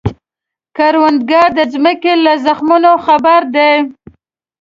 [0.77, 3.73] کروندګر د ځمکې له زخمونو خبر دی